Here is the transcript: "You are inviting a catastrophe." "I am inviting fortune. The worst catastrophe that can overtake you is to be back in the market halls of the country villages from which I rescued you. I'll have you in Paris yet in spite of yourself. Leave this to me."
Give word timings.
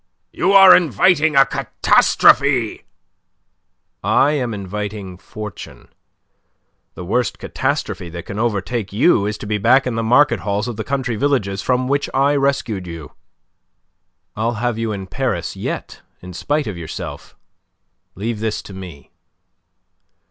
"You 0.31 0.51
are 0.53 0.75
inviting 0.75 1.35
a 1.35 1.45
catastrophe." 1.45 2.85
"I 4.03 4.31
am 4.31 4.51
inviting 4.51 5.19
fortune. 5.19 5.89
The 6.95 7.05
worst 7.05 7.37
catastrophe 7.37 8.09
that 8.09 8.25
can 8.25 8.39
overtake 8.39 8.91
you 8.91 9.27
is 9.27 9.37
to 9.37 9.45
be 9.45 9.59
back 9.59 9.85
in 9.85 9.93
the 9.93 10.01
market 10.01 10.39
halls 10.39 10.67
of 10.67 10.75
the 10.75 10.83
country 10.83 11.17
villages 11.17 11.61
from 11.61 11.87
which 11.87 12.09
I 12.15 12.35
rescued 12.35 12.87
you. 12.87 13.11
I'll 14.35 14.55
have 14.55 14.75
you 14.79 14.91
in 14.91 15.05
Paris 15.05 15.55
yet 15.55 16.01
in 16.19 16.33
spite 16.33 16.65
of 16.65 16.79
yourself. 16.79 17.35
Leave 18.15 18.39
this 18.39 18.63
to 18.63 18.73
me." 18.73 19.11